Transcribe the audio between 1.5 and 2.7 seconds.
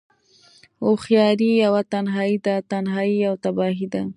يوه تنهايی ده،